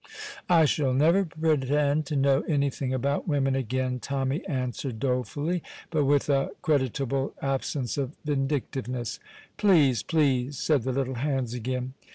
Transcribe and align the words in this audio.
"I 0.49 0.65
shall 0.65 0.95
never 0.95 1.25
pretend 1.25 2.07
to 2.07 2.15
know 2.15 2.41
anything 2.47 2.91
about 2.91 3.27
women 3.27 3.53
again," 3.55 3.99
Tommy 3.99 4.43
answered 4.47 4.97
dolefully, 4.99 5.61
but 5.91 6.05
with 6.05 6.27
a 6.27 6.49
creditable 6.63 7.35
absence 7.39 7.99
of 7.99 8.15
vindictiveness. 8.25 9.19
"Please, 9.57 10.01
please!" 10.01 10.57
said 10.57 10.81
the 10.85 10.91
little 10.91 11.13
hands 11.21 11.53
again. 11.53 11.93